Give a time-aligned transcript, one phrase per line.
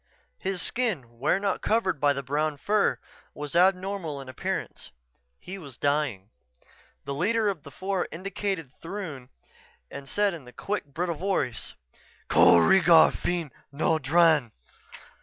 [0.39, 2.97] His skin, where not covered by the brown fur,
[3.35, 4.89] was abnormal in appearance.
[5.37, 6.31] He was dying.
[7.05, 9.29] The leader of the four indicated Throon
[9.91, 11.75] and said in a quick, brittle voice:
[12.31, 14.51] "_Ko reegar feen no dran!